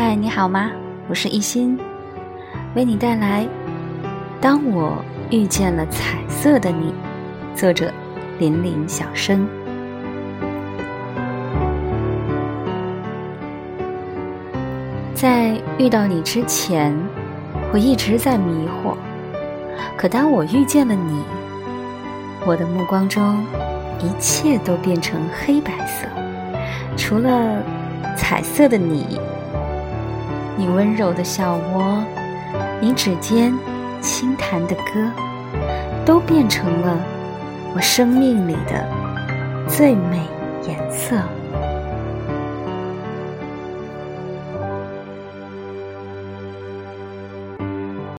[0.00, 0.70] 嗨，你好吗？
[1.08, 1.76] 我是一心，
[2.76, 3.42] 为你带来
[4.40, 6.94] 《当我遇见了彩色的你》，
[7.58, 7.92] 作者
[8.38, 9.44] 林林小生。
[15.16, 16.96] 在遇到你之前，
[17.72, 18.94] 我一直在迷惑。
[19.96, 21.24] 可当我遇见了你，
[22.46, 23.44] 我的目光中
[23.98, 26.06] 一切都变成黑白色，
[26.96, 27.60] 除了
[28.16, 29.18] 彩色的你。
[30.58, 32.02] 你温柔的笑窝，
[32.80, 33.54] 你指尖
[34.00, 35.08] 轻弹的歌，
[36.04, 36.98] 都变成了
[37.76, 38.84] 我生命里的
[39.68, 40.20] 最美
[40.66, 41.22] 颜色。